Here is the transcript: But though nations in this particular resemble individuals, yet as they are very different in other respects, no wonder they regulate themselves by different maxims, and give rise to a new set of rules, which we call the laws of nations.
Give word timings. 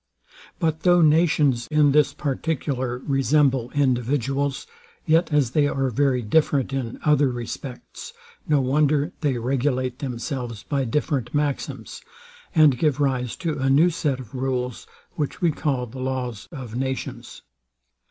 But 0.57 0.79
though 0.79 1.03
nations 1.03 1.67
in 1.69 1.91
this 1.91 2.11
particular 2.11 3.03
resemble 3.05 3.69
individuals, 3.69 4.65
yet 5.05 5.31
as 5.31 5.51
they 5.51 5.67
are 5.67 5.91
very 5.91 6.23
different 6.23 6.73
in 6.73 6.99
other 7.05 7.29
respects, 7.29 8.11
no 8.47 8.61
wonder 8.61 9.11
they 9.21 9.37
regulate 9.37 9.99
themselves 9.99 10.63
by 10.63 10.85
different 10.85 11.35
maxims, 11.35 12.01
and 12.55 12.79
give 12.79 12.99
rise 12.99 13.35
to 13.45 13.59
a 13.59 13.69
new 13.69 13.91
set 13.91 14.19
of 14.19 14.33
rules, 14.33 14.87
which 15.11 15.39
we 15.39 15.51
call 15.51 15.85
the 15.85 15.99
laws 15.99 16.47
of 16.51 16.75
nations. 16.75 17.43